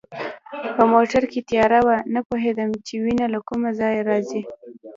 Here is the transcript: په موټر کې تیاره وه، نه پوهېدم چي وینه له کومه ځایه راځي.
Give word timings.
په 0.75 0.83
موټر 0.93 1.23
کې 1.31 1.39
تیاره 1.49 1.79
وه، 1.85 1.97
نه 2.13 2.19
پوهېدم 2.27 2.69
چي 2.85 2.93
وینه 3.03 3.25
له 3.33 3.39
کومه 3.47 3.69
ځایه 3.79 4.01
راځي. 4.09 4.41